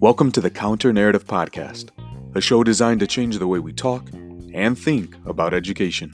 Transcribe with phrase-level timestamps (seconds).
[0.00, 1.88] Welcome to the Counter Narrative Podcast,
[2.34, 4.10] a show designed to change the way we talk
[4.52, 6.12] and think about education.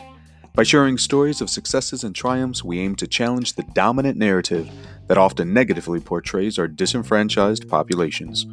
[0.54, 4.70] By sharing stories of successes and triumphs, we aim to challenge the dominant narrative
[5.08, 8.46] that often negatively portrays our disenfranchised populations.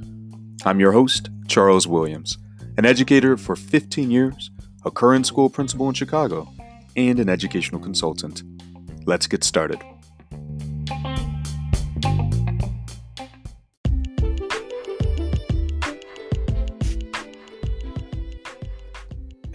[0.66, 2.38] I'm your host, Charles Williams,
[2.78, 4.50] an educator for 15 years,
[4.86, 6.48] a current school principal in Chicago,
[6.96, 8.44] and an educational consultant.
[9.06, 9.80] Let's get started.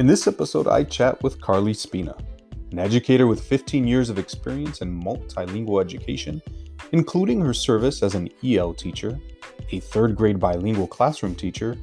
[0.03, 2.17] In this episode, I chat with Carly Spina,
[2.73, 6.43] an educator with 15 years of experience in multilingual education,
[6.91, 9.17] including her service as an EL teacher,
[9.71, 11.77] a third grade bilingual classroom teacher,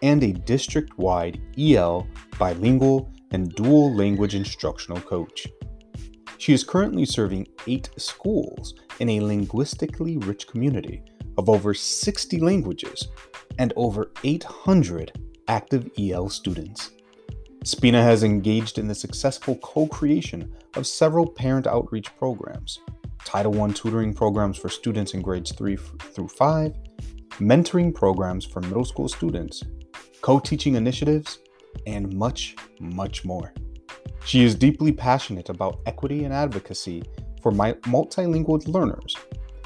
[0.00, 2.06] and a district wide EL
[2.38, 5.48] bilingual and dual language instructional coach.
[6.38, 11.02] She is currently serving eight schools in a linguistically rich community
[11.36, 13.08] of over 60 languages
[13.58, 16.92] and over 800 active EL students.
[17.66, 22.78] Spina has engaged in the successful co creation of several parent outreach programs,
[23.24, 26.76] Title I tutoring programs for students in grades 3 through 5,
[27.40, 29.64] mentoring programs for middle school students,
[30.20, 31.40] co teaching initiatives,
[31.88, 33.52] and much, much more.
[34.24, 37.02] She is deeply passionate about equity and advocacy
[37.42, 39.16] for multilingual learners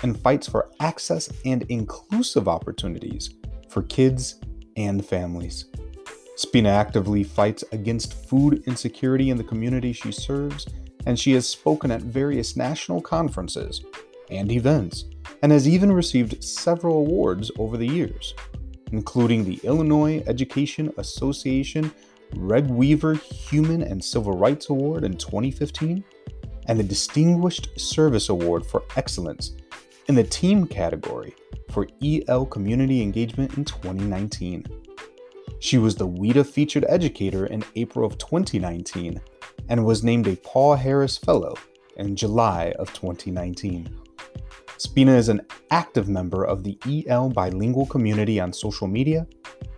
[0.02, 3.34] and fights for access and inclusive opportunities
[3.68, 4.40] for kids
[4.78, 5.66] and families.
[6.40, 10.66] Spina actively fights against food insecurity in the community she serves,
[11.04, 13.84] and she has spoken at various national conferences
[14.30, 15.04] and events,
[15.42, 18.32] and has even received several awards over the years,
[18.90, 21.92] including the Illinois Education Association
[22.34, 26.02] Reg Weaver Human and Civil Rights Award in 2015,
[26.68, 29.56] and the Distinguished Service Award for Excellence
[30.08, 31.34] in the Team category
[31.70, 34.64] for EL Community Engagement in 2019.
[35.60, 39.20] She was the WIDA featured educator in April of 2019
[39.68, 41.54] and was named a Paul Harris Fellow
[41.96, 43.94] in July of 2019.
[44.78, 49.26] Spina is an active member of the EL bilingual community on social media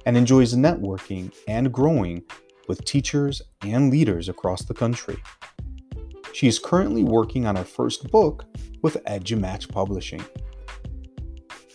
[0.06, 2.22] and enjoys networking and growing
[2.68, 5.20] with teachers and leaders across the country.
[6.32, 8.44] She is currently working on her first book
[8.82, 10.24] with EduMatch Publishing.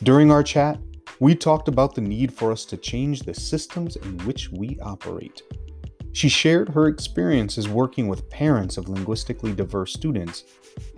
[0.01, 0.79] During our chat,
[1.19, 5.41] we talked about the need for us to change the systems in which we operate.
[6.13, 10.45] She shared her experiences working with parents of linguistically diverse students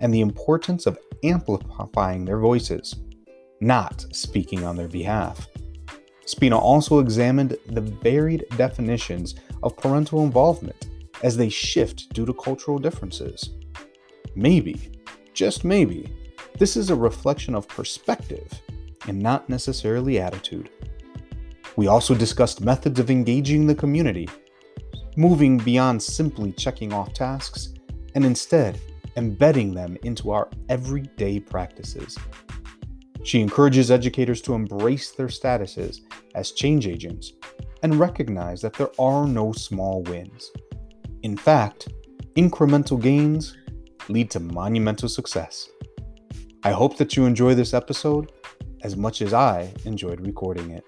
[0.00, 2.96] and the importance of amplifying their voices,
[3.60, 5.48] not speaking on their behalf.
[6.24, 10.88] Spina also examined the varied definitions of parental involvement
[11.22, 13.50] as they shift due to cultural differences.
[14.34, 14.92] Maybe,
[15.34, 16.14] just maybe,
[16.58, 18.60] this is a reflection of perspective
[19.06, 20.70] and not necessarily attitude.
[21.76, 24.28] We also discussed methods of engaging the community,
[25.16, 27.74] moving beyond simply checking off tasks,
[28.14, 28.78] and instead
[29.16, 32.16] embedding them into our everyday practices.
[33.22, 36.00] She encourages educators to embrace their statuses
[36.34, 37.32] as change agents
[37.82, 40.50] and recognize that there are no small wins.
[41.22, 41.88] In fact,
[42.36, 43.56] incremental gains
[44.08, 45.68] lead to monumental success.
[46.62, 48.32] I hope that you enjoy this episode
[48.82, 50.84] as much as I enjoyed recording it.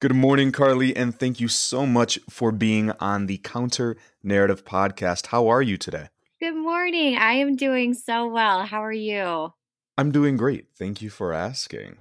[0.00, 5.28] Good morning, Carly, and thank you so much for being on the Counter Narrative Podcast.
[5.28, 6.08] How are you today?
[6.40, 7.16] Good morning.
[7.16, 8.64] I am doing so well.
[8.66, 9.52] How are you?
[9.96, 10.66] I'm doing great.
[10.76, 11.98] Thank you for asking.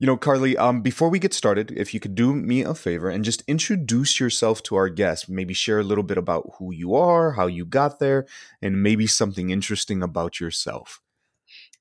[0.00, 3.08] You know, Carly, um, before we get started, if you could do me a favor
[3.08, 6.96] and just introduce yourself to our guests, maybe share a little bit about who you
[6.96, 8.26] are, how you got there,
[8.60, 11.00] and maybe something interesting about yourself.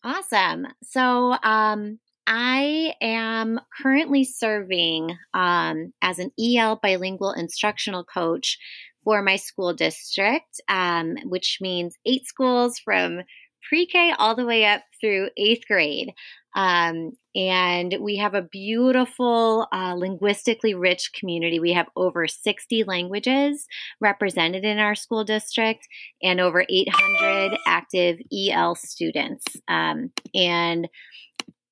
[0.04, 0.68] Awesome.
[0.84, 8.58] So, um, I am currently serving um, as an EL bilingual instructional coach
[9.04, 13.22] for my school district, um, which means eight schools from
[13.68, 16.14] pre K all the way up through eighth grade.
[16.56, 21.60] Um, and we have a beautiful, uh, linguistically rich community.
[21.60, 23.66] We have over 60 languages
[24.00, 25.88] represented in our school district
[26.22, 29.46] and over 800 active EL students.
[29.68, 30.88] Um, and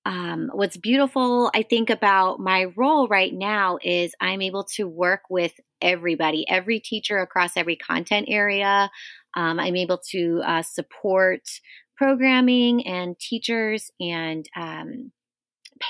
[0.06, 5.22] um, what's beautiful, I think, about my role right now is I'm able to work
[5.30, 8.90] with everybody, every teacher across every content area.
[9.36, 11.42] Um, I'm able to uh, support
[11.98, 15.12] programming and teachers and um,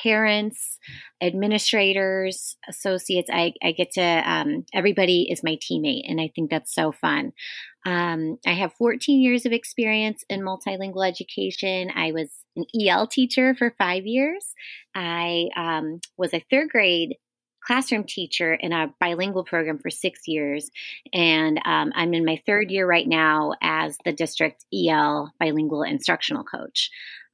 [0.03, 0.77] parents,
[1.21, 3.29] administrators, associates.
[3.31, 7.33] I, I get to, um, everybody is my teammate, and I think that's so fun.
[7.85, 11.89] Um, I have 14 years of experience in multilingual education.
[11.95, 14.53] I was an EL teacher for five years.
[14.93, 17.15] I um, was a third grade
[17.71, 20.69] classroom teacher in a bilingual program for six years.
[21.13, 26.43] And um, I'm in my third year right now as the district EL bilingual instructional
[26.43, 26.89] coach.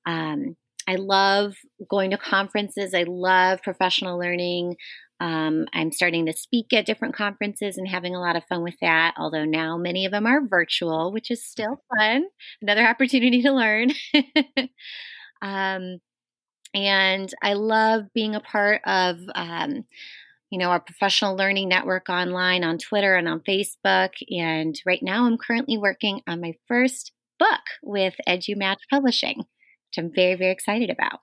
[0.06, 0.56] Um,
[0.88, 1.56] I love
[1.90, 2.94] going to conferences.
[2.94, 4.76] I love professional learning.
[5.20, 8.76] Um, I'm starting to speak at different conferences and having a lot of fun with
[8.82, 9.16] that.
[9.18, 12.26] Although now many of them are virtual, which is still fun.
[12.62, 13.92] Another opportunity to learn.
[15.42, 15.98] um,
[16.76, 19.84] and I love being a part of, um,
[20.50, 24.12] you know, our professional learning network online on Twitter and on Facebook.
[24.30, 30.12] And right now, I'm currently working on my first book with EduMatch Publishing, which I'm
[30.14, 31.20] very, very excited about.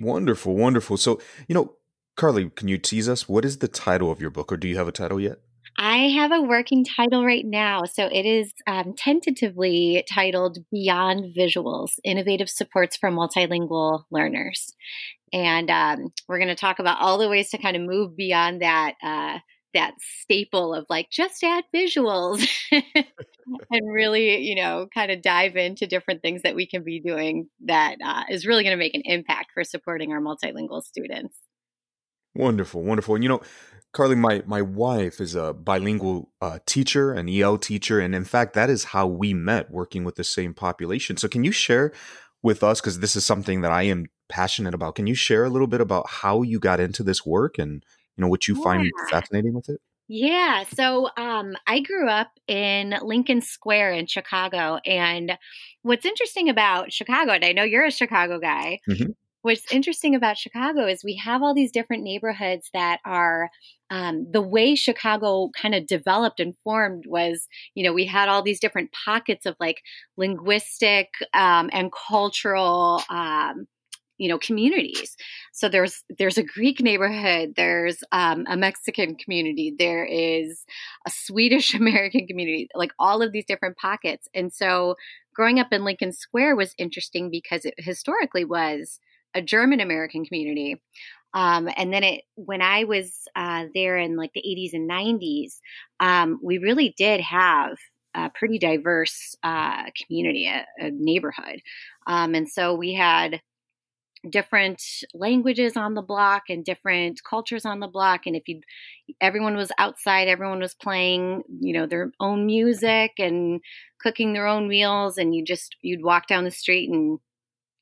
[0.00, 0.96] Wonderful, wonderful.
[0.96, 1.74] So, you know,
[2.16, 3.28] Carly, can you tease us?
[3.28, 5.38] What is the title of your book, or do you have a title yet?
[5.80, 7.84] I have a working title right now.
[7.84, 14.74] So it is um, tentatively titled Beyond Visuals Innovative Supports for Multilingual Learners.
[15.32, 18.62] And um, we're going to talk about all the ways to kind of move beyond
[18.62, 18.94] that.
[19.02, 19.38] Uh,
[19.74, 22.42] that staple of like just add visuals
[22.72, 27.46] and really you know kind of dive into different things that we can be doing
[27.66, 31.36] that uh, is really going to make an impact for supporting our multilingual students
[32.34, 33.42] wonderful wonderful and you know
[33.92, 38.52] Carly, my my wife is a bilingual uh, teacher, an EL teacher, and in fact,
[38.52, 41.16] that is how we met, working with the same population.
[41.16, 41.92] So, can you share
[42.42, 45.50] with us, because this is something that I am passionate about, can you share a
[45.50, 47.84] little bit about how you got into this work and
[48.16, 48.62] you know what you yeah.
[48.62, 49.80] find fascinating with it?
[50.10, 55.36] Yeah, so um, I grew up in Lincoln Square in Chicago, and
[55.82, 58.80] what's interesting about Chicago, and I know you're a Chicago guy.
[58.88, 59.10] Mm-hmm
[59.48, 63.48] what's interesting about Chicago is we have all these different neighborhoods that are
[63.88, 68.42] um, the way Chicago kind of developed and formed was, you know, we had all
[68.42, 69.80] these different pockets of like
[70.18, 73.02] linguistic um, and cultural.
[73.08, 73.66] Um,
[74.20, 75.16] you know communities
[75.52, 80.64] so there's there's a greek neighborhood there's um, a mexican community there is
[81.06, 84.96] a swedish american community like all of these different pockets and so
[85.32, 88.98] growing up in lincoln square was interesting because it historically was
[89.34, 90.80] a German American community.
[91.34, 95.60] Um, and then it, when I was uh, there in like the 80s and 90s,
[96.00, 97.76] um, we really did have
[98.14, 101.60] a pretty diverse uh, community, a, a neighborhood.
[102.06, 103.40] Um, and so we had
[104.30, 104.82] different
[105.14, 108.60] languages on the block and different cultures on the block and if you
[109.20, 113.60] everyone was outside everyone was playing you know their own music and
[114.00, 117.20] cooking their own meals and you just you'd walk down the street and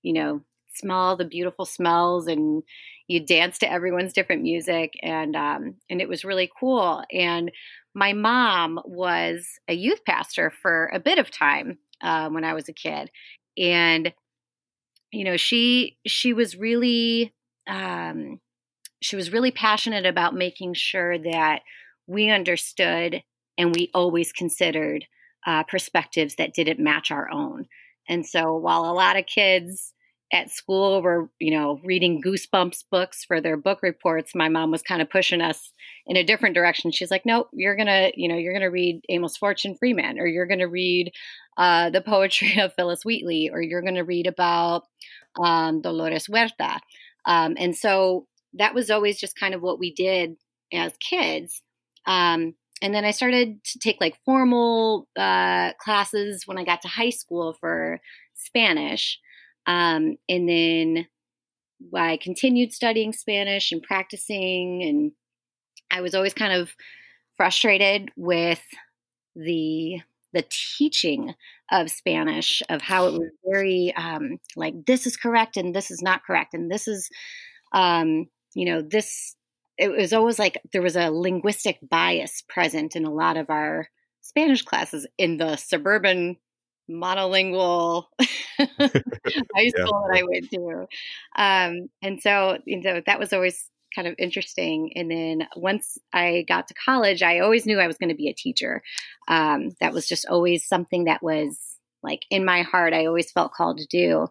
[0.03, 0.43] you know
[0.77, 2.63] smell the beautiful smells and
[3.09, 7.03] you dance to everyone's different music and um, and it was really cool.
[7.13, 7.51] And
[7.95, 12.69] my mom was a youth pastor for a bit of time uh, when I was
[12.69, 13.11] a kid.
[13.57, 14.13] And
[15.13, 17.33] you know she she was really
[17.69, 18.41] um,
[19.01, 21.61] she was really passionate about making sure that
[22.07, 23.23] we understood
[23.59, 25.05] and we always considered
[25.47, 27.67] uh, perspectives that didn't match our own.
[28.09, 29.93] And so while a lot of kids
[30.33, 34.83] at school were, you know, reading Goosebumps books for their book reports, my mom was
[34.83, 35.73] kind of pushing us
[36.07, 36.91] in a different direction.
[36.91, 40.27] She's like, "Nope, you're gonna, you know, you're gonna read Amos Fortune Free Man, or
[40.27, 41.13] you're gonna read
[41.57, 44.85] uh, the poetry of Phillis Wheatley, or you're gonna read about
[45.39, 46.81] um, Dolores Huerta."
[47.25, 50.37] Um, and so that was always just kind of what we did
[50.73, 51.63] as kids.
[52.07, 56.89] Um, and then I started to take like formal uh, classes when I got to
[56.89, 58.01] high school for
[58.35, 59.19] Spanish.
[59.67, 61.07] Um, and then
[61.95, 65.13] I continued studying Spanish and practicing, and
[65.91, 66.71] I was always kind of
[67.37, 68.63] frustrated with
[69.35, 70.01] the
[70.33, 71.35] the teaching
[71.71, 76.03] of Spanish, of how it was very um, like this is correct and this is
[76.03, 77.09] not correct, and this is,
[77.73, 79.35] um, you know, this.
[79.79, 83.89] It was always like there was a linguistic bias present in a lot of our
[84.23, 86.39] Spanish classes in the suburban
[86.91, 90.09] monolingual high school yeah.
[90.09, 90.87] that I went to.
[91.37, 94.93] Um, and so, you know, that was always kind of interesting.
[94.95, 98.29] And then once I got to college, I always knew I was going to be
[98.29, 98.83] a teacher.
[99.29, 101.59] Um, that was just always something that was
[102.03, 104.29] like in my heart, I always felt called to do.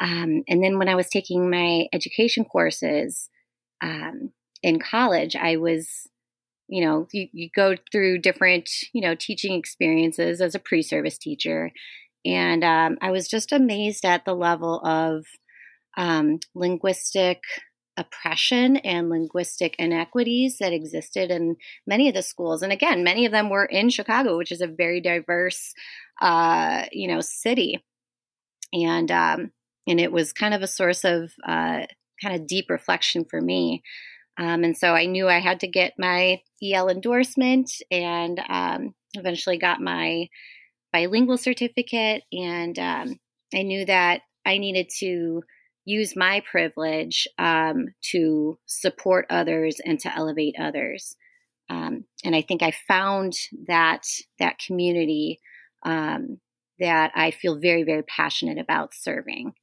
[0.00, 3.28] Um, and then when I was taking my education courses
[3.82, 4.32] um,
[4.62, 6.08] in college, I was
[6.68, 11.70] you know you, you go through different you know teaching experiences as a pre-service teacher
[12.24, 15.24] and um, i was just amazed at the level of
[15.96, 17.40] um, linguistic
[17.96, 21.56] oppression and linguistic inequities that existed in
[21.86, 22.62] many of the schools.
[22.62, 25.72] And again, many of them were in Chicago, which is a very diverse,
[26.20, 27.82] uh, you know, city.
[28.72, 29.52] And um,
[29.86, 31.86] and it was kind of a source of uh,
[32.22, 33.82] kind of deep reflection for me.
[34.38, 39.58] Um, and so I knew I had to get my EL endorsement and um, eventually
[39.58, 40.28] got my
[40.92, 42.22] bilingual certificate.
[42.32, 43.20] And um,
[43.54, 45.42] I knew that I needed to
[45.84, 51.16] use my privilege um, to support others and to elevate others.
[51.70, 53.34] Um, and I think I found
[53.66, 54.02] that
[54.38, 55.40] that community
[55.84, 56.38] um,
[56.78, 59.54] that I feel very, very passionate about serving.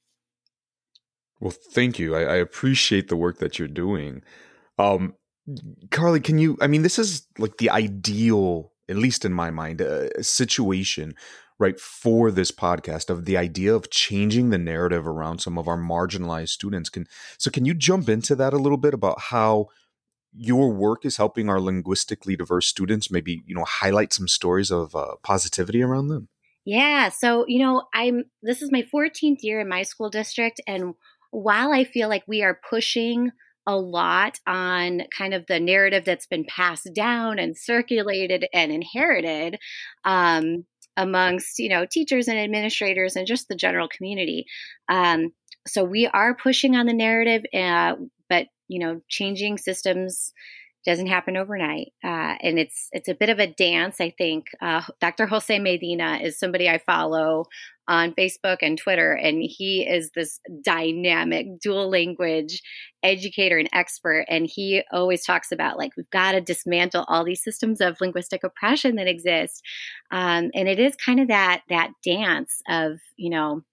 [1.39, 2.15] Well, thank you.
[2.15, 4.24] I, I appreciate the work that you're doing.
[4.77, 5.15] Um,
[5.92, 6.58] Carly, can you?
[6.62, 11.15] I mean, this is like the ideal, at least in my mind, uh, situation
[11.60, 15.77] right for this podcast of the idea of changing the narrative around some of our
[15.77, 19.68] marginalized students can so can you jump into that a little bit about how
[20.36, 24.96] your work is helping our linguistically diverse students maybe you know highlight some stories of
[24.96, 26.27] uh, positivity around them
[26.65, 30.96] yeah so you know i'm this is my 14th year in my school district and
[31.32, 33.32] while i feel like we are pushing
[33.65, 39.58] a lot on kind of the narrative that's been passed down and circulated and inherited
[40.03, 40.65] um,
[40.98, 44.46] amongst you know teachers and administrators and just the general community.
[44.89, 45.32] Um,
[45.65, 47.96] so we are pushing on the narrative, uh,
[48.29, 50.34] but you know changing systems
[50.86, 54.02] doesn't happen overnight, uh, and it's it's a bit of a dance.
[54.02, 55.25] I think uh, Dr.
[55.25, 57.46] Jose Medina is somebody I follow
[57.88, 62.62] on Facebook and Twitter, and he is this dynamic dual language
[63.02, 64.25] educator and expert.
[64.30, 68.44] And he always talks about like we've got to dismantle all these systems of linguistic
[68.44, 69.62] oppression that exist,
[70.12, 73.63] um, and it is kind of that that dance of you know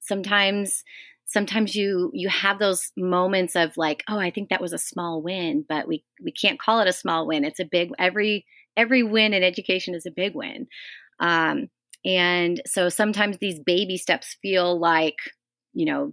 [0.00, 0.84] sometimes
[1.28, 5.22] sometimes you you have those moments of like oh i think that was a small
[5.22, 7.44] win but we we can't call it a small win.
[7.44, 8.44] It's a big every
[8.76, 10.66] every win in education is a big win.
[11.20, 11.68] Um,
[12.04, 15.16] and so sometimes these baby steps feel like
[15.72, 16.12] you know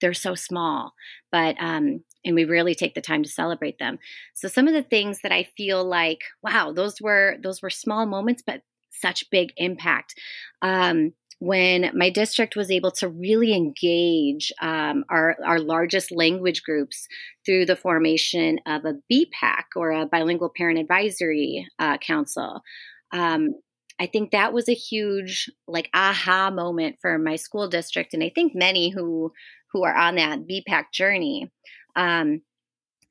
[0.00, 0.92] they're so small
[1.30, 3.98] but um, and we really take the time to celebrate them.
[4.34, 8.06] So some of the things that i feel like wow those were those were small
[8.06, 10.14] moments but such big impact.
[10.60, 11.12] Um,
[11.42, 17.08] when my district was able to really engage um, our, our largest language groups
[17.44, 22.62] through the formation of a BPAC or a bilingual parent advisory uh, council.
[23.10, 23.56] Um,
[23.98, 28.30] I think that was a huge like aha moment for my school district, and I
[28.32, 29.32] think many who
[29.72, 31.50] who are on that BPAC journey.
[31.96, 32.42] Um,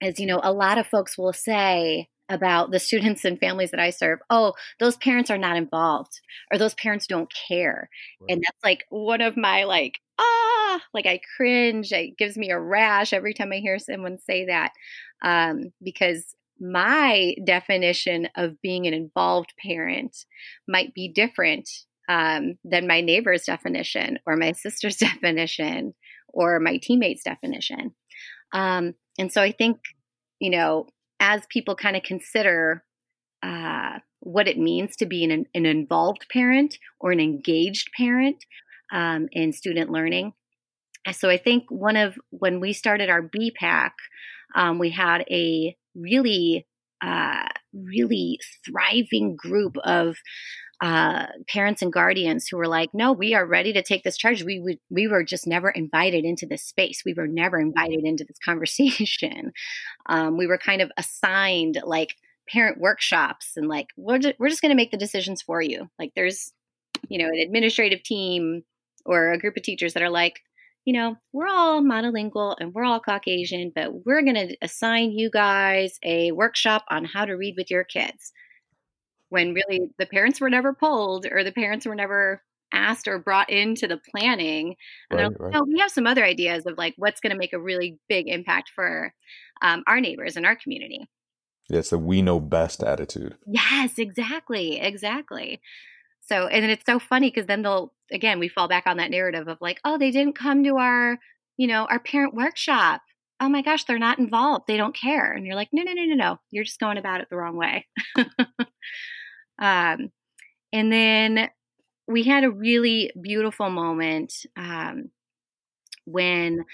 [0.02, 3.80] as you know, a lot of folks will say, about the students and families that
[3.80, 6.20] I serve, oh, those parents are not involved
[6.52, 7.90] or those parents don't care.
[8.20, 8.34] Right.
[8.34, 11.92] And that's like one of my like, ah, like I cringe.
[11.92, 14.72] It gives me a rash every time I hear someone say that.
[15.24, 20.26] Um, because my definition of being an involved parent
[20.68, 21.68] might be different
[22.08, 25.94] um, than my neighbor's definition or my sister's definition
[26.28, 27.94] or my teammate's definition.
[28.54, 29.80] Um, and so I think,
[30.40, 30.88] you know,
[31.22, 32.84] as people kind of consider
[33.44, 38.44] uh, what it means to be an, an, involved parent or an engaged parent
[38.92, 40.34] um, in student learning.
[41.14, 43.92] So I think one of when we started our BPAC,
[44.56, 46.68] um, we had a really,
[47.04, 50.16] uh, really thriving group of
[50.82, 54.44] uh, parents and guardians who were like, "No, we are ready to take this charge.
[54.44, 57.04] We would, we were just never invited into this space.
[57.06, 59.54] We were never invited into this conversation.
[60.08, 62.16] Um, we were kind of assigned like
[62.50, 65.90] parent workshops and like we're just, we're just going to make the decisions for you.
[66.00, 66.52] Like there's,
[67.08, 68.64] you know, an administrative team
[69.06, 70.40] or a group of teachers that are like."
[70.84, 75.30] You know, we're all monolingual and we're all Caucasian, but we're going to assign you
[75.30, 78.34] guys a workshop on how to read with your kids
[79.32, 82.42] when really the parents were never pulled or the parents were never
[82.74, 84.76] asked or brought into the planning.
[85.10, 85.54] And right, like, right.
[85.54, 88.28] no, we have some other ideas of like what's going to make a really big
[88.28, 89.14] impact for
[89.62, 91.08] um, our neighbors and our community.
[91.70, 93.38] Yeah, it's the we know best attitude.
[93.48, 94.82] Yes, exactly.
[94.82, 95.62] Exactly.
[96.20, 99.48] So, and it's so funny because then they'll, again, we fall back on that narrative
[99.48, 101.20] of like, oh, they didn't come to our,
[101.56, 103.02] you know, our parent workshop.
[103.40, 104.66] Oh my gosh, they're not involved.
[104.68, 105.32] They don't care.
[105.32, 106.40] And you're like, no, no, no, no, no.
[106.52, 107.88] You're just going about it the wrong way.
[109.62, 110.12] Um,
[110.74, 111.50] and then
[112.08, 115.12] we had a really beautiful moment um,
[116.06, 116.66] when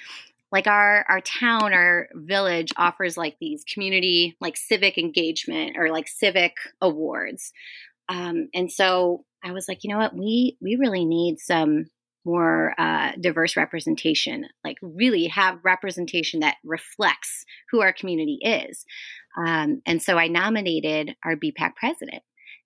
[0.52, 6.08] like our our town our village offers like these community like civic engagement or like
[6.08, 7.52] civic awards.
[8.10, 10.16] Um, and so i was like you know what?
[10.16, 11.88] We we really need some
[12.28, 18.86] more uh, diverse representation, like really have representation that reflects who our community is.
[19.38, 22.24] Um, and so I nominated our BPAC president,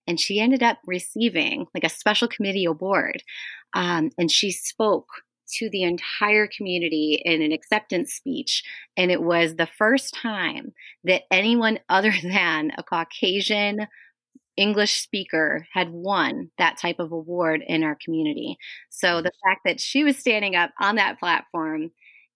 [0.07, 3.23] and she ended up receiving like a special committee award.
[3.73, 5.07] Um, and she spoke
[5.53, 8.63] to the entire community in an acceptance speech.
[8.97, 13.87] And it was the first time that anyone other than a Caucasian
[14.57, 18.57] English speaker had won that type of award in our community.
[18.89, 21.91] So the fact that she was standing up on that platform,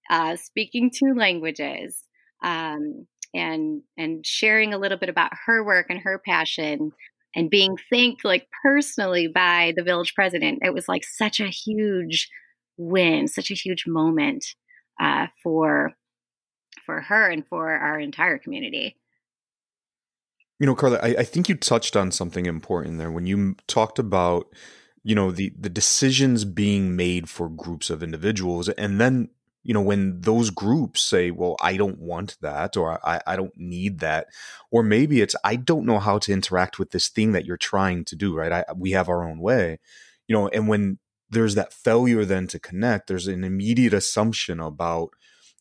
[0.10, 2.04] uh, speaking two languages,
[2.42, 6.92] um, and and sharing a little bit about her work and her passion,
[7.36, 12.30] and being thanked like personally by the village president, it was like such a huge
[12.78, 14.46] win, such a huge moment
[15.00, 15.94] uh, for
[16.86, 18.96] for her and for our entire community.
[20.60, 24.00] You know, Carla, I, I think you touched on something important there when you talked
[24.00, 24.48] about,
[25.04, 29.30] you know, the the decisions being made for groups of individuals, and then
[29.66, 33.58] you know when those groups say well i don't want that or I, I don't
[33.58, 34.28] need that
[34.72, 38.06] or maybe it's i don't know how to interact with this thing that you're trying
[38.06, 38.52] to do right?
[38.52, 39.80] I, we have our own way
[40.28, 45.10] you know and when there's that failure then to connect there's an immediate assumption about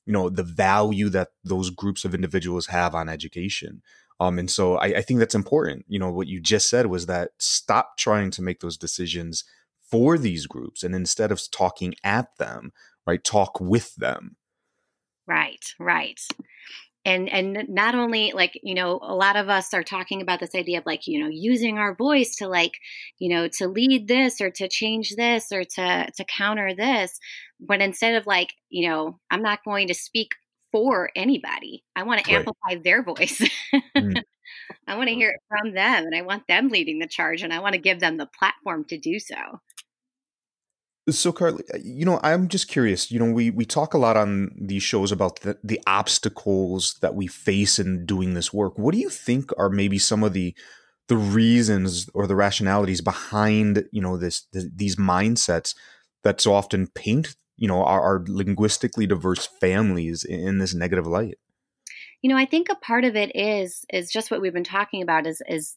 [0.06, 3.82] you know the value that those groups of individuals have on education.
[4.20, 5.84] Um, and so I, I think that's important.
[5.88, 9.44] You know what you just said was that stop trying to make those decisions
[9.90, 12.72] for these groups and instead of talking at them
[13.06, 13.22] right?
[13.22, 14.36] Talk with them.
[15.26, 16.20] Right right.
[17.06, 20.54] And and not only like you know a lot of us are talking about this
[20.54, 22.74] idea of like you know using our voice to like
[23.18, 27.18] you know to lead this or to change this or to to counter this
[27.60, 30.32] but instead of like you know i'm not going to speak
[30.74, 31.84] for anybody.
[31.94, 32.38] I want to right.
[32.38, 33.40] amplify their voice.
[33.96, 34.20] Mm.
[34.86, 37.52] i want to hear it from them and i want them leading the charge and
[37.52, 39.34] i want to give them the platform to do so
[41.10, 43.10] so, Carly, uh, you know, I'm just curious.
[43.10, 47.14] You know, we we talk a lot on these shows about the, the obstacles that
[47.14, 48.78] we face in doing this work.
[48.78, 50.54] What do you think are maybe some of the
[51.08, 55.74] the reasons or the rationalities behind you know this, these mindsets
[56.22, 61.06] that so often paint you know our, our linguistically diverse families in, in this negative
[61.06, 61.36] light?
[62.22, 65.02] You know, I think a part of it is is just what we've been talking
[65.02, 65.76] about is is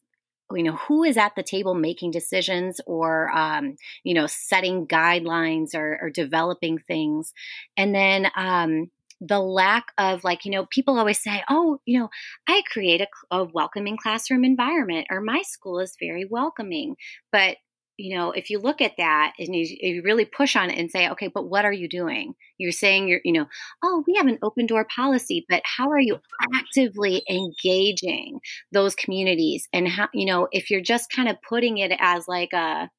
[0.54, 5.76] you know who is at the table making decisions or um, you know setting guidelines
[5.76, 7.34] or, or developing things.
[7.76, 12.10] And then um, the lack of like you know people always say oh you know
[12.48, 16.96] i create a, a welcoming classroom environment or my school is very welcoming.
[17.32, 17.58] But
[17.98, 20.92] you know, if you look at that and you, you, really push on it and
[20.92, 22.34] say, okay, but what are you doing?
[22.58, 23.48] You're saying you're, you know,
[23.84, 26.20] oh, we have an open door policy, but how are you
[26.56, 28.40] actively engaging
[28.72, 29.68] those communities?
[29.74, 32.90] And how, you know, if you're just kind of putting it as like a,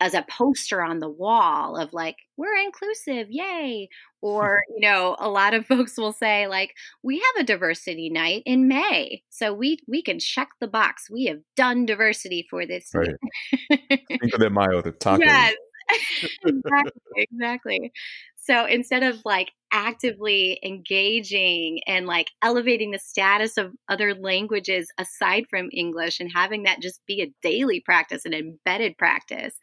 [0.00, 3.86] as a poster on the wall of like we're inclusive yay
[4.22, 8.42] or you know a lot of folks will say like we have a diversity night
[8.46, 12.90] in may so we we can check the box we have done diversity for this
[12.94, 13.08] right.
[14.20, 15.22] Cinco de Mayo, the taco.
[15.90, 17.92] Yes, exactly, exactly.
[18.36, 25.44] So instead of like actively engaging and like elevating the status of other languages aside
[25.50, 29.58] from English and having that just be a daily practice, an embedded practice.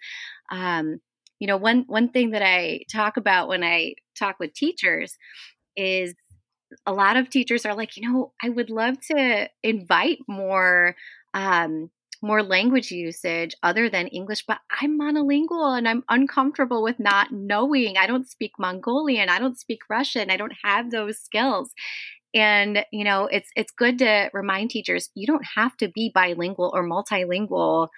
[0.52, 1.00] Um,
[1.40, 5.18] you know, one one thing that I talk about when I talk with teachers
[5.76, 6.16] is
[6.86, 10.96] a lot of teachers are like, you know, I would love to invite more
[11.34, 11.90] um,
[12.22, 17.98] more language usage other than English, but I'm monolingual and I'm uncomfortable with not knowing.
[17.98, 21.72] I don't speak Mongolian, I don't speak Russian, I don't have those skills.
[22.34, 26.72] And you know, it's it's good to remind teachers you don't have to be bilingual
[26.74, 27.90] or multilingual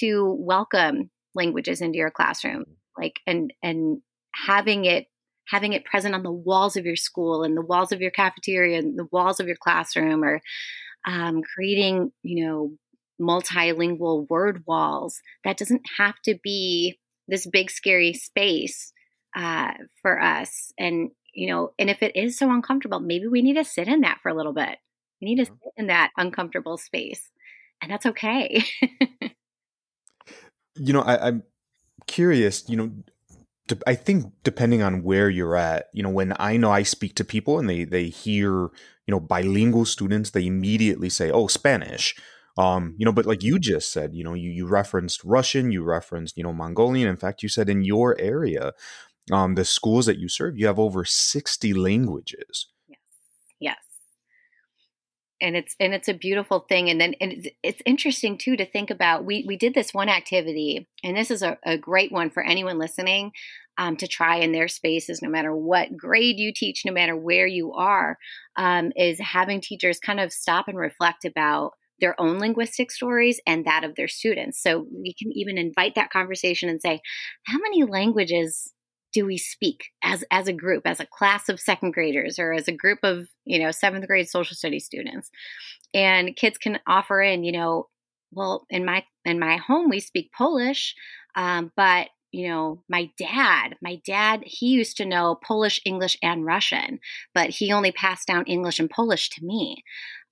[0.00, 2.64] to welcome languages into your classroom.
[2.98, 4.02] Like and and
[4.34, 5.06] having it
[5.48, 8.78] having it present on the walls of your school and the walls of your cafeteria
[8.78, 10.42] and the walls of your classroom or
[11.06, 12.72] um, creating you know
[13.20, 15.20] multilingual word walls.
[15.44, 18.92] That doesn't have to be this big scary space
[19.36, 19.72] uh,
[20.02, 20.72] for us.
[20.78, 24.00] And you know, and if it is so uncomfortable, maybe we need to sit in
[24.00, 24.76] that for a little bit.
[25.20, 27.30] We need to sit in that uncomfortable space,
[27.82, 28.64] and that's okay.
[30.78, 31.42] you know, I, I'm
[32.06, 32.68] curious.
[32.68, 32.90] You know,
[33.86, 37.24] I think depending on where you're at, you know, when I know I speak to
[37.24, 38.70] people and they they hear, you
[39.08, 42.14] know, bilingual students, they immediately say, "Oh, Spanish."
[42.56, 45.84] Um, you know, but like you just said, you know, you, you referenced Russian, you
[45.84, 47.06] referenced, you know, Mongolian.
[47.06, 48.72] In fact, you said in your area,
[49.30, 52.66] um, the schools that you serve, you have over 60 languages.
[55.40, 56.90] And it's and it's a beautiful thing.
[56.90, 59.24] And then and it's, it's interesting too to think about.
[59.24, 62.78] We we did this one activity, and this is a, a great one for anyone
[62.78, 63.32] listening.
[63.78, 67.46] um, to try in their spaces, no matter what grade you teach, no matter where
[67.46, 68.18] you are,
[68.56, 73.64] um, is having teachers kind of stop and reflect about their own linguistic stories and
[73.64, 74.60] that of their students.
[74.62, 77.00] So we can even invite that conversation and say,
[77.46, 78.72] how many languages
[79.12, 82.68] do we speak as as a group, as a class of second graders, or as
[82.68, 85.30] a group of you know seventh grade social studies students?
[85.94, 87.88] And kids can offer in, you know,
[88.32, 90.94] well, in my in my home we speak Polish,
[91.34, 96.44] um, but you know, my dad, my dad, he used to know Polish, English, and
[96.44, 97.00] Russian,
[97.34, 99.82] but he only passed down English and Polish to me.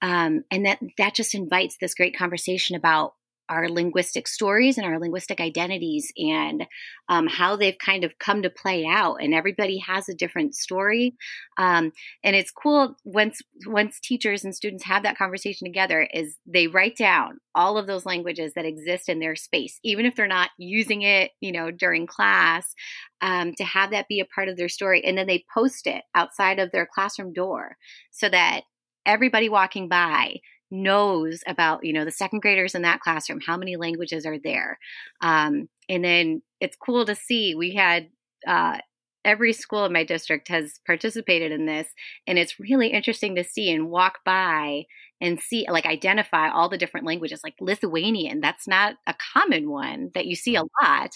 [0.02, 3.14] Um, and that that just invites this great conversation about
[3.48, 6.66] our linguistic stories and our linguistic identities and
[7.08, 11.14] um, how they've kind of come to play out and everybody has a different story.
[11.58, 11.92] Um,
[12.24, 16.96] and it's cool once once teachers and students have that conversation together is they write
[16.96, 21.00] down all of those languages that exist in their space even if they're not using
[21.00, 22.74] it you know during class
[23.20, 25.02] um, to have that be a part of their story.
[25.04, 27.76] And then they post it outside of their classroom door
[28.10, 28.62] so that
[29.04, 30.36] everybody walking by
[30.70, 34.78] knows about you know the second graders in that classroom how many languages are there.
[35.20, 38.08] Um, and then it's cool to see we had
[38.46, 38.78] uh,
[39.24, 41.88] every school in my district has participated in this
[42.26, 44.84] and it's really interesting to see and walk by
[45.20, 50.10] and see like identify all the different languages like lithuanian that's not a common one
[50.14, 51.10] that you see a lot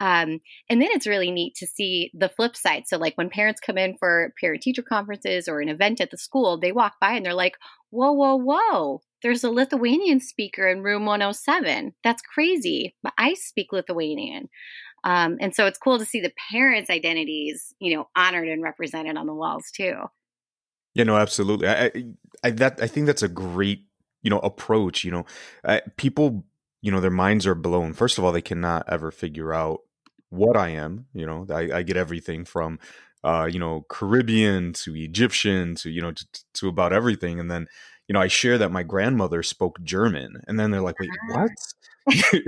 [0.00, 3.60] um, and then it's really neat to see the flip side so like when parents
[3.60, 7.12] come in for parent teacher conferences or an event at the school they walk by
[7.12, 7.56] and they're like
[7.90, 13.72] whoa whoa whoa there's a lithuanian speaker in room 107 that's crazy but i speak
[13.72, 14.48] lithuanian
[15.04, 19.16] um, and so it's cool to see the parents' identities, you know, honored and represented
[19.16, 19.94] on the walls too.
[20.94, 21.68] Yeah, no, absolutely.
[21.68, 21.90] I,
[22.44, 23.84] I, that I think that's a great,
[24.22, 25.04] you know, approach.
[25.04, 25.26] You know,
[25.64, 26.44] uh, people,
[26.82, 27.92] you know, their minds are blown.
[27.92, 29.80] First of all, they cannot ever figure out
[30.30, 31.06] what I am.
[31.14, 32.78] You know, I, I get everything from,
[33.24, 37.66] uh, you know, Caribbean to Egyptian to you know to, to about everything, and then
[38.08, 41.50] you know, I share that my grandmother spoke German, and then they're like, "Wait, what?"
[42.10, 42.38] so,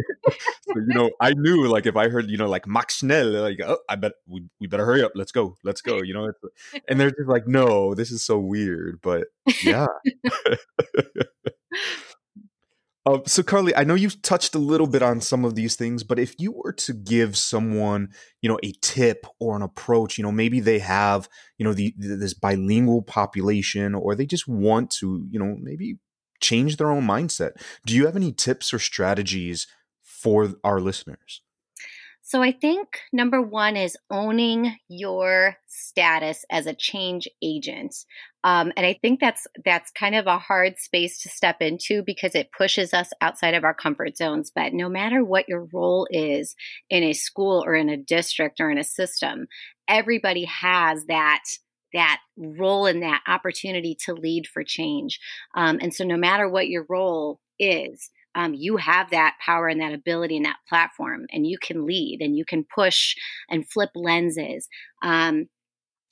[0.74, 3.78] you know, I knew like if I heard, you know, like Max Schnell, like, oh,
[3.88, 5.12] I bet we, we better hurry up.
[5.14, 5.56] Let's go.
[5.62, 6.02] Let's go.
[6.02, 6.32] You know,
[6.88, 9.00] and they're just like, no, this is so weird.
[9.02, 9.28] But
[9.62, 9.86] yeah.
[13.06, 16.02] Uh, so, Carly, I know you've touched a little bit on some of these things,
[16.02, 18.08] but if you were to give someone,
[18.42, 21.94] you know, a tip or an approach, you know, maybe they have, you know, the,
[21.96, 25.98] this bilingual population, or they just want to, you know, maybe
[26.44, 27.52] change their own mindset.
[27.86, 29.66] Do you have any tips or strategies
[30.02, 31.40] for our listeners?
[32.26, 37.94] So I think number one is owning your status as a change agent,
[38.44, 42.34] um, and I think that's that's kind of a hard space to step into because
[42.34, 44.50] it pushes us outside of our comfort zones.
[44.54, 46.54] But no matter what your role is
[46.88, 49.46] in a school or in a district or in a system,
[49.86, 51.42] everybody has that
[51.94, 55.18] that role and that opportunity to lead for change.
[55.56, 59.80] Um, and so, no matter what your role is, um, you have that power and
[59.80, 63.14] that ability and that platform, and you can lead and you can push
[63.48, 64.68] and flip lenses.
[65.02, 65.48] Um,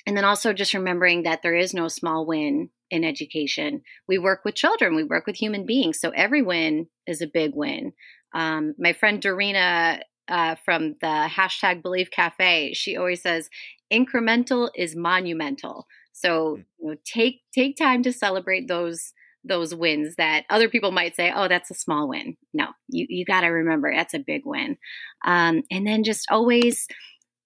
[0.07, 3.83] and then also just remembering that there is no small win in education.
[4.09, 6.01] We work with children, we work with human beings.
[6.01, 7.92] So every win is a big win.
[8.35, 13.49] Um, my friend Dorina uh, from the hashtag Believe Cafe, she always says,
[13.92, 15.87] incremental is monumental.
[16.12, 16.62] So hmm.
[16.78, 19.12] you know, take take time to celebrate those
[19.44, 23.24] those wins that other people might say, "Oh, that's a small win." No, you you
[23.24, 24.78] got to remember that's a big win.
[25.24, 26.87] Um, and then just always,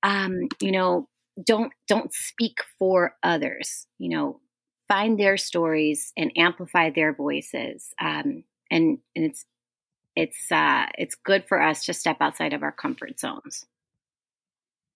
[0.03, 1.09] um, you know,
[1.45, 3.87] don't don't speak for others.
[3.99, 4.41] You know,
[4.89, 7.89] find their stories and amplify their voices.
[8.01, 9.47] Um, and and it's
[10.15, 13.65] it's uh, it's good for us to step outside of our comfort zones.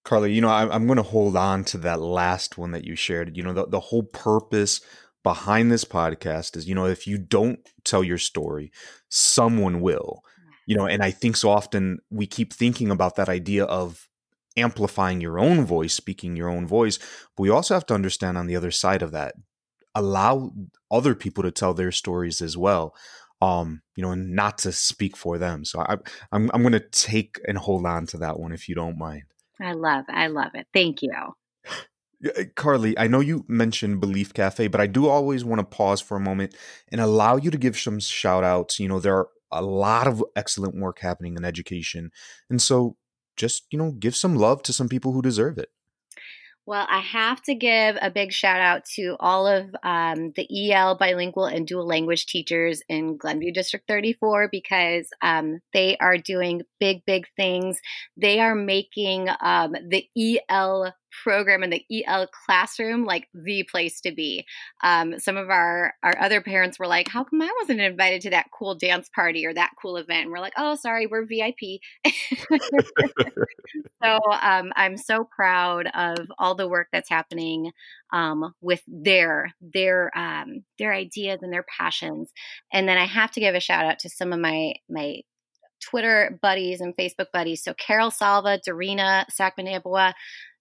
[0.05, 2.97] Carly, you know, I, I'm going to hold on to that last one that you
[2.97, 3.37] shared.
[3.37, 4.81] You know, the, the whole purpose
[5.23, 8.73] behind this podcast is, you know, if you don't tell your story,
[9.09, 10.23] someone will.
[10.67, 14.09] You know, and I think so often we keep thinking about that idea of
[14.57, 16.99] amplifying your own voice, speaking your own voice.
[17.37, 19.35] But we also have to understand on the other side of that,
[19.95, 20.53] allow
[20.91, 22.95] other people to tell their stories as well.
[23.43, 25.65] Um, you know, and not to speak for them.
[25.65, 25.97] So I,
[26.31, 29.25] I'm I'm going to take and hold on to that one if you don't mind.
[29.63, 30.67] I love, I love it.
[30.73, 31.13] Thank you.
[32.37, 36.01] Eh, Carly, I know you mentioned Belief Cafe, but I do always want to pause
[36.01, 36.55] for a moment
[36.93, 38.79] and allow you to give some shout outs.
[38.79, 42.11] You know, there are a lot of excellent work happening in education.
[42.49, 42.97] And so
[43.37, 45.69] just, you know, give some love to some people who deserve it.
[46.71, 50.95] Well, I have to give a big shout out to all of um, the EL
[50.95, 57.05] bilingual and dual language teachers in Glenview District 34 because um, they are doing big,
[57.05, 57.81] big things.
[58.17, 64.13] They are making um, the EL program in the EL classroom like the place to
[64.13, 64.47] be.
[64.83, 68.31] Um, some of our our other parents were like, "How come I wasn't invited to
[68.31, 71.81] that cool dance party or that cool event?" And we're like, "Oh, sorry, we're VIP."
[74.03, 77.73] so um, I'm so proud of all the work that's happening
[78.13, 82.31] um, with their their um, their ideas and their passions.
[82.73, 85.21] And then I have to give a shout out to some of my my
[85.81, 87.65] Twitter buddies and Facebook buddies.
[87.65, 90.13] So Carol Salva, Dorina Sackman-Ebuwa,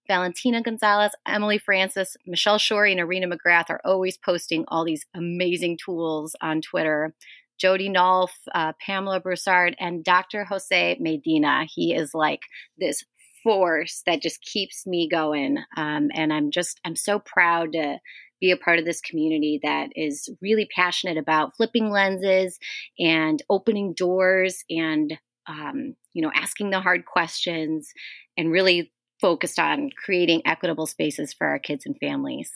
[0.09, 5.77] Valentina Gonzalez, Emily Francis, Michelle Shorey, and Irina McGrath are always posting all these amazing
[5.77, 7.13] tools on Twitter.
[7.59, 10.45] Jody Nolf, uh, Pamela Broussard, and Dr.
[10.45, 11.65] Jose Medina.
[11.71, 12.41] He is like
[12.77, 13.05] this
[13.43, 15.57] force that just keeps me going.
[15.77, 17.99] Um, and I'm just, I'm so proud to
[18.41, 22.57] be a part of this community that is really passionate about flipping lenses
[22.97, 27.91] and opening doors and, um, you know, asking the hard questions
[28.37, 28.91] and really
[29.21, 32.51] focused on creating equitable spaces for our kids and families.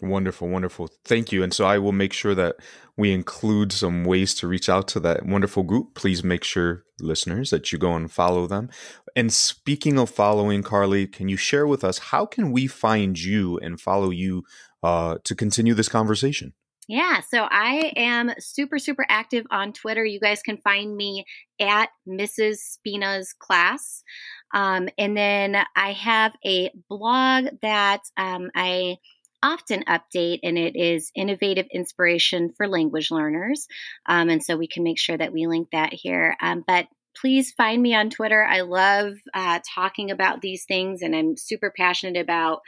[0.00, 0.88] Wonderful, wonderful.
[1.04, 1.42] Thank you.
[1.42, 2.56] And so I will make sure that
[2.96, 5.94] we include some ways to reach out to that wonderful group.
[5.94, 8.70] Please make sure, listeners, that you go and follow them.
[9.16, 13.58] And speaking of following, Carly, can you share with us how can we find you
[13.58, 14.44] and follow you
[14.84, 16.52] uh, to continue this conversation?
[16.88, 20.06] Yeah, so I am super, super active on Twitter.
[20.06, 21.26] You guys can find me
[21.60, 22.56] at Mrs.
[22.56, 24.02] Spina's class.
[24.52, 28.96] Um, and then I have a blog that um, I
[29.42, 33.66] often update, and it is Innovative Inspiration for Language Learners.
[34.06, 36.36] Um, and so we can make sure that we link that here.
[36.40, 36.86] Um, but
[37.20, 38.44] please find me on Twitter.
[38.44, 42.60] I love uh, talking about these things, and I'm super passionate about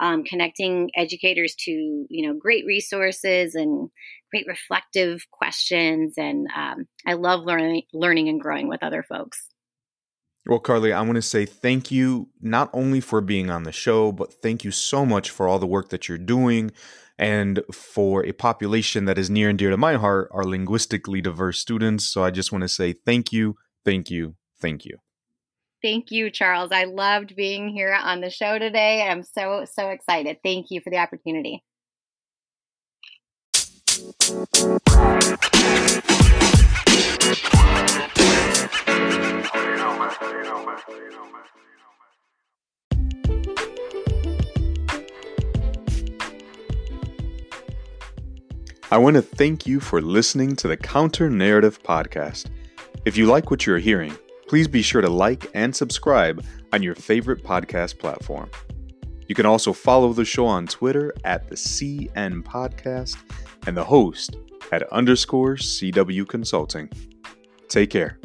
[0.00, 3.90] um, connecting educators to you know great resources and
[4.30, 6.14] great reflective questions.
[6.16, 9.47] And um, I love learning, learning and growing with other folks.
[10.48, 14.12] Well, Carly, I want to say thank you not only for being on the show,
[14.12, 16.70] but thank you so much for all the work that you're doing
[17.18, 21.58] and for a population that is near and dear to my heart, our linguistically diverse
[21.58, 22.06] students.
[22.06, 24.96] So I just want to say thank you, thank you, thank you.
[25.82, 26.72] Thank you, Charles.
[26.72, 29.02] I loved being here on the show today.
[29.02, 30.38] I'm so, so excited.
[30.42, 31.62] Thank you for the opportunity.
[48.90, 52.46] I want to thank you for listening to the Counter Narrative Podcast.
[53.04, 56.94] If you like what you're hearing, please be sure to like and subscribe on your
[56.94, 58.50] favorite podcast platform.
[59.26, 63.18] You can also follow the show on Twitter at the CN Podcast
[63.66, 64.36] and the host
[64.72, 66.90] at underscore CW Consulting.
[67.68, 68.18] Take care.